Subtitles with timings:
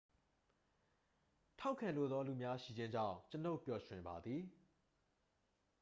[1.59, 4.43] ထောက်ခံလိုသော လူများ ရှိခြင်းကြောင့် ကျွန်ုပ်ပျော်ရွှင်ပါသည်